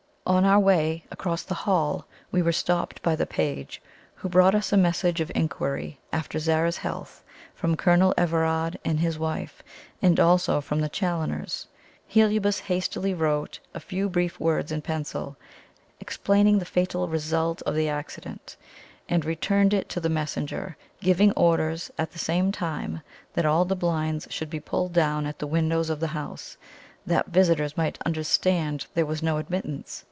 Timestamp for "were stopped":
2.41-3.01